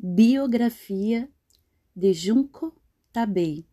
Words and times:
Biografia 0.00 1.28
de 1.92 2.12
Junko 2.12 2.72
Tabei, 3.12 3.66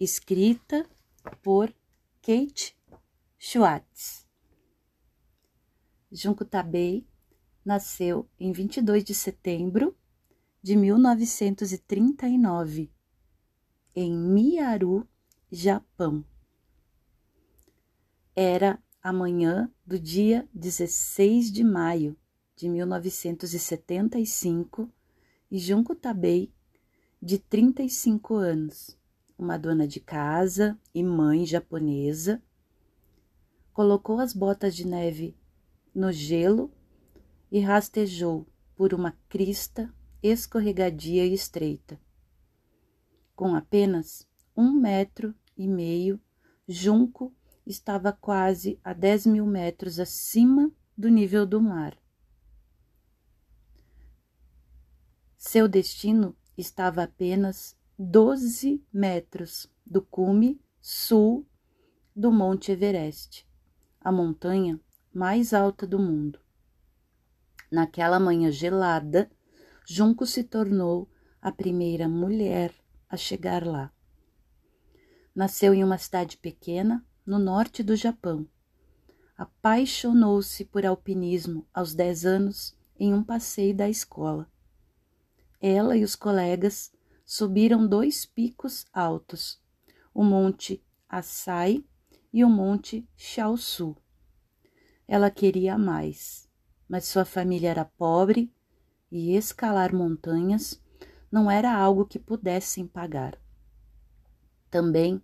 escrita 0.00 0.84
por 1.40 1.72
Kate 2.20 2.76
Schwartz. 3.38 4.26
Junko 6.10 6.44
Tabei 6.44 7.06
nasceu 7.64 8.28
em 8.40 8.50
22 8.50 9.04
de 9.04 9.14
setembro 9.14 9.96
de 10.60 10.74
1939 10.74 12.90
em 13.94 14.18
Miyaru, 14.18 15.06
Japão. 15.48 16.24
Era 18.34 18.82
a 19.00 19.12
manhã 19.12 19.72
do 19.86 19.96
dia 19.96 20.48
16 20.52 21.52
de 21.52 21.62
maio 21.62 22.16
de 22.56 22.68
1975 22.68 24.92
e 25.54 25.58
Junko 25.60 25.94
Tabei, 25.94 26.52
de 27.22 27.38
35 27.38 28.34
anos, 28.34 28.98
uma 29.38 29.56
dona 29.56 29.86
de 29.86 30.00
casa 30.00 30.76
e 30.92 31.00
mãe 31.00 31.46
japonesa, 31.46 32.42
colocou 33.72 34.18
as 34.18 34.34
botas 34.34 34.74
de 34.74 34.84
neve 34.84 35.38
no 35.94 36.10
gelo 36.10 36.72
e 37.52 37.60
rastejou 37.60 38.44
por 38.74 38.92
uma 38.92 39.16
crista 39.28 39.94
escorregadia 40.20 41.24
e 41.24 41.32
estreita. 41.32 42.00
Com 43.36 43.54
apenas 43.54 44.26
um 44.56 44.72
metro 44.72 45.32
e 45.56 45.68
meio, 45.68 46.20
Junco 46.66 47.32
estava 47.64 48.12
quase 48.12 48.80
a 48.82 48.92
dez 48.92 49.24
mil 49.24 49.46
metros 49.46 50.00
acima 50.00 50.68
do 50.98 51.08
nível 51.08 51.46
do 51.46 51.62
mar. 51.62 51.96
Seu 55.46 55.68
destino 55.68 56.34
estava 56.56 57.02
apenas 57.02 57.76
12 57.98 58.82
metros 58.90 59.70
do 59.84 60.00
cume 60.00 60.58
sul 60.80 61.46
do 62.16 62.32
Monte 62.32 62.72
Everest, 62.72 63.46
a 64.00 64.10
montanha 64.10 64.80
mais 65.12 65.52
alta 65.52 65.86
do 65.86 65.98
mundo. 65.98 66.40
Naquela 67.70 68.18
manhã 68.18 68.50
gelada, 68.50 69.30
Junco 69.86 70.24
se 70.24 70.42
tornou 70.42 71.10
a 71.42 71.52
primeira 71.52 72.08
mulher 72.08 72.74
a 73.06 73.16
chegar 73.18 73.66
lá. 73.66 73.92
Nasceu 75.34 75.74
em 75.74 75.84
uma 75.84 75.98
cidade 75.98 76.38
pequena 76.38 77.04
no 77.24 77.38
norte 77.38 77.82
do 77.82 77.94
Japão. 77.94 78.48
Apaixonou-se 79.36 80.64
por 80.64 80.86
alpinismo 80.86 81.68
aos 81.72 81.94
10 81.94 82.24
anos 82.24 82.74
em 82.98 83.12
um 83.12 83.22
passeio 83.22 83.76
da 83.76 83.90
escola 83.90 84.50
ela 85.66 85.96
e 85.96 86.04
os 86.04 86.14
colegas 86.14 86.92
subiram 87.24 87.88
dois 87.88 88.26
picos 88.26 88.84
altos, 88.92 89.58
o 90.12 90.22
Monte 90.22 90.84
Assai 91.08 91.82
e 92.30 92.44
o 92.44 92.50
Monte 92.50 93.08
Chaosu. 93.16 93.96
Ela 95.08 95.30
queria 95.30 95.78
mais, 95.78 96.46
mas 96.86 97.06
sua 97.06 97.24
família 97.24 97.70
era 97.70 97.86
pobre 97.86 98.52
e 99.10 99.34
escalar 99.34 99.94
montanhas 99.94 100.78
não 101.32 101.50
era 101.50 101.74
algo 101.74 102.04
que 102.04 102.18
pudessem 102.18 102.86
pagar. 102.86 103.38
Também 104.70 105.22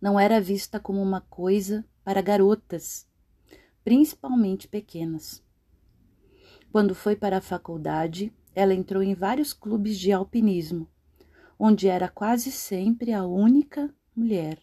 não 0.00 0.20
era 0.20 0.40
vista 0.40 0.78
como 0.78 1.02
uma 1.02 1.20
coisa 1.22 1.84
para 2.04 2.22
garotas, 2.22 3.08
principalmente 3.82 4.68
pequenas. 4.68 5.42
Quando 6.70 6.94
foi 6.94 7.16
para 7.16 7.38
a 7.38 7.42
faculdade, 7.42 8.32
ela 8.54 8.74
entrou 8.74 9.02
em 9.02 9.14
vários 9.14 9.52
clubes 9.52 9.98
de 9.98 10.12
alpinismo, 10.12 10.88
onde 11.58 11.88
era 11.88 12.08
quase 12.08 12.50
sempre 12.50 13.12
a 13.12 13.24
única 13.24 13.92
mulher. 14.14 14.58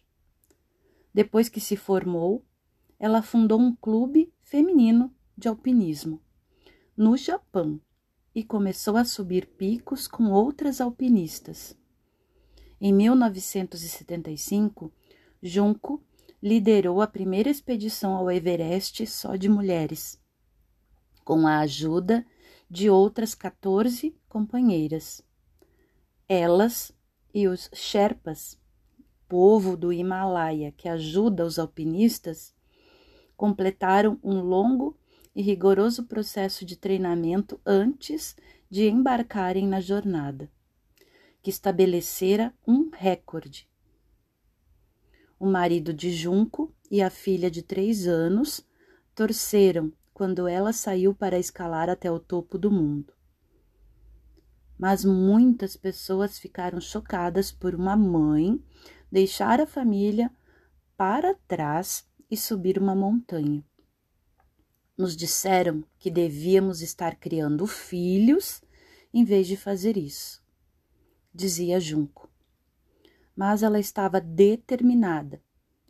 Depois 1.12 1.48
que 1.48 1.60
se 1.60 1.76
formou, 1.76 2.44
ela 2.98 3.22
fundou 3.22 3.60
um 3.60 3.74
clube 3.74 4.32
feminino 4.42 5.14
de 5.36 5.48
alpinismo 5.48 6.20
no 6.98 7.16
Japão 7.16 7.80
e 8.34 8.42
começou 8.42 8.96
a 8.96 9.04
subir 9.04 9.46
picos 9.46 10.08
com 10.08 10.32
outras 10.32 10.80
alpinistas. 10.80 11.78
Em 12.80 12.92
1975, 12.92 14.92
Junco 15.40 16.02
liderou 16.42 17.00
a 17.00 17.06
primeira 17.06 17.48
expedição 17.48 18.16
ao 18.16 18.28
Everest 18.28 19.06
só 19.06 19.36
de 19.36 19.48
mulheres, 19.48 20.20
com 21.24 21.46
a 21.46 21.60
ajuda 21.60 22.26
de 22.70 22.90
outras 22.90 23.34
14 23.34 24.14
companheiras. 24.28 25.22
Elas 26.28 26.92
e 27.32 27.48
os 27.48 27.70
Sherpas, 27.72 28.58
povo 29.28 29.76
do 29.76 29.92
Himalaia 29.92 30.72
que 30.72 30.88
ajuda 30.88 31.44
os 31.44 31.58
alpinistas, 31.58 32.54
completaram 33.36 34.18
um 34.22 34.40
longo 34.40 34.98
e 35.34 35.40
rigoroso 35.40 36.04
processo 36.04 36.64
de 36.64 36.76
treinamento 36.76 37.60
antes 37.64 38.36
de 38.68 38.88
embarcarem 38.88 39.66
na 39.66 39.80
jornada, 39.80 40.50
que 41.40 41.48
estabelecera 41.48 42.52
um 42.66 42.90
recorde. 42.92 43.68
O 45.38 45.46
marido 45.46 45.94
de 45.94 46.10
Junco 46.10 46.74
e 46.90 47.00
a 47.00 47.08
filha 47.08 47.50
de 47.50 47.62
três 47.62 48.06
anos 48.06 48.66
torceram 49.14 49.92
quando 50.18 50.48
ela 50.48 50.72
saiu 50.72 51.14
para 51.14 51.38
escalar 51.38 51.88
até 51.88 52.10
o 52.10 52.18
topo 52.18 52.58
do 52.58 52.72
mundo. 52.72 53.12
Mas 54.76 55.04
muitas 55.04 55.76
pessoas 55.76 56.40
ficaram 56.40 56.80
chocadas 56.80 57.52
por 57.52 57.72
uma 57.72 57.96
mãe 57.96 58.60
deixar 59.12 59.60
a 59.60 59.66
família 59.66 60.28
para 60.96 61.36
trás 61.46 62.04
e 62.28 62.36
subir 62.36 62.80
uma 62.80 62.96
montanha. 62.96 63.64
Nos 64.96 65.16
disseram 65.16 65.84
que 66.00 66.10
devíamos 66.10 66.82
estar 66.82 67.14
criando 67.14 67.64
filhos 67.64 68.60
em 69.14 69.24
vez 69.24 69.46
de 69.46 69.56
fazer 69.56 69.96
isso, 69.96 70.42
dizia 71.32 71.78
Junco. 71.78 72.28
Mas 73.36 73.62
ela 73.62 73.78
estava 73.78 74.20
determinada 74.20 75.40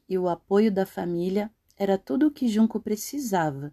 e 0.07 0.19
o 0.19 0.29
apoio 0.29 0.71
da 0.71 0.85
família 0.85 1.51
era 1.79 1.97
tudo 1.97 2.27
o 2.27 2.31
que 2.31 2.47
Junco 2.47 2.79
precisava 2.79 3.73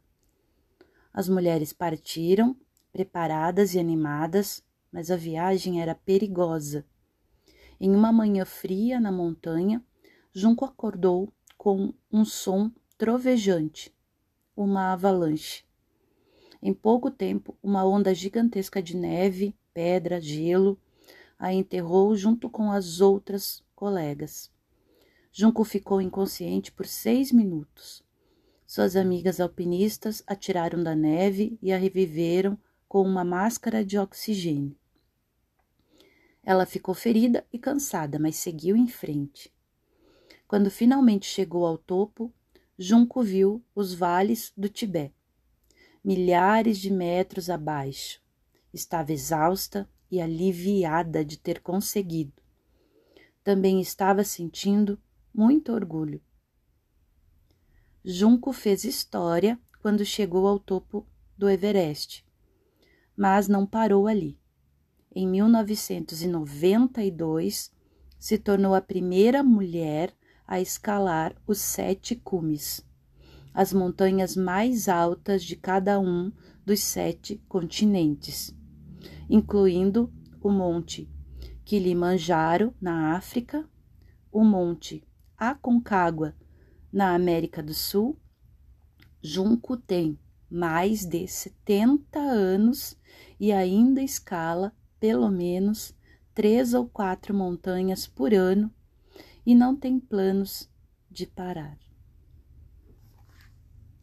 as 1.15 1.29
mulheres 1.29 1.71
partiram, 1.71 2.57
preparadas 2.91 3.73
e 3.73 3.79
animadas, 3.79 4.61
mas 4.91 5.09
a 5.09 5.15
viagem 5.15 5.81
era 5.81 5.95
perigosa. 5.95 6.85
Em 7.79 7.95
uma 7.95 8.11
manhã 8.11 8.43
fria 8.43 8.99
na 8.99 9.13
montanha, 9.13 9.81
Junco 10.33 10.65
acordou 10.65 11.31
com 11.57 11.93
um 12.11 12.25
som 12.25 12.69
trovejante, 12.97 13.95
uma 14.57 14.91
avalanche. 14.91 15.63
Em 16.61 16.73
pouco 16.73 17.09
tempo, 17.09 17.57
uma 17.63 17.85
onda 17.85 18.13
gigantesca 18.13 18.83
de 18.83 18.97
neve, 18.97 19.55
pedra, 19.73 20.19
gelo 20.19 20.77
a 21.39 21.53
enterrou 21.53 22.13
junto 22.17 22.49
com 22.49 22.69
as 22.69 22.99
outras 22.99 23.63
colegas. 23.73 24.51
Junco 25.31 25.63
ficou 25.63 26.01
inconsciente 26.01 26.73
por 26.73 26.85
seis 26.85 27.31
minutos. 27.31 28.04
Suas 28.75 28.97
amigas 28.97 29.39
alpinistas 29.39 30.21
a 30.27 30.35
tiraram 30.35 30.83
da 30.83 30.93
neve 30.93 31.57
e 31.61 31.71
a 31.71 31.77
reviveram 31.77 32.59
com 32.89 33.03
uma 33.03 33.23
máscara 33.23 33.85
de 33.85 33.97
oxigênio. 33.97 34.75
Ela 36.43 36.65
ficou 36.65 36.93
ferida 36.93 37.47
e 37.53 37.57
cansada, 37.57 38.19
mas 38.19 38.35
seguiu 38.35 38.75
em 38.75 38.85
frente. 38.85 39.49
Quando 40.45 40.69
finalmente 40.69 41.25
chegou 41.25 41.65
ao 41.65 41.77
topo, 41.77 42.33
Junco 42.77 43.23
viu 43.23 43.63
os 43.73 43.93
vales 43.93 44.51
do 44.57 44.67
Tibete, 44.67 45.15
milhares 46.03 46.77
de 46.77 46.91
metros 46.91 47.49
abaixo. 47.49 48.19
Estava 48.73 49.13
exausta 49.13 49.89
e 50.11 50.19
aliviada 50.19 51.23
de 51.23 51.37
ter 51.37 51.61
conseguido. 51.61 52.43
Também 53.41 53.79
estava 53.79 54.21
sentindo 54.25 54.99
muito 55.33 55.71
orgulho 55.71 56.21
Junco 58.07 58.53
fez 58.53 58.83
história 58.83 59.59
quando 59.81 60.05
chegou 60.05 60.45
ao 60.45 60.59
topo 60.59 61.07
do 61.35 61.49
Everest, 61.49 62.23
mas 63.17 63.47
não 63.47 63.65
parou 63.65 64.05
ali. 64.05 64.39
Em 65.11 65.27
1992, 65.27 67.71
se 68.19 68.37
tornou 68.37 68.75
a 68.75 68.81
primeira 68.81 69.41
mulher 69.41 70.13
a 70.45 70.61
escalar 70.61 71.35
os 71.47 71.57
sete 71.57 72.15
cumes, 72.15 72.85
as 73.51 73.73
montanhas 73.73 74.35
mais 74.35 74.87
altas 74.87 75.43
de 75.43 75.55
cada 75.55 75.99
um 75.99 76.31
dos 76.63 76.81
sete 76.81 77.43
continentes, 77.49 78.55
incluindo 79.27 80.13
o 80.43 80.51
Monte 80.51 81.09
Kilimanjaro, 81.63 82.71
na 82.79 83.15
África, 83.15 83.67
o 84.31 84.43
Monte 84.43 85.03
Aconcagua, 85.35 86.35
na 86.95 87.13
América 87.13 87.61
do 87.61 87.73
Sul, 87.73 88.17
Junco 89.21 89.75
tem 89.75 90.17
mais 90.49 91.05
de 91.05 91.27
70 91.27 92.17
anos 92.17 92.97
e 93.37 93.51
ainda 93.51 94.01
escala 94.01 94.73
pelo 94.97 95.29
menos 95.29 95.93
três 96.33 96.73
ou 96.73 96.87
quatro 96.87 97.33
montanhas 97.33 98.07
por 98.07 98.33
ano 98.33 98.73
e 99.45 99.53
não 99.53 99.75
tem 99.75 99.99
planos 99.99 100.69
de 101.11 101.27
parar. 101.27 101.77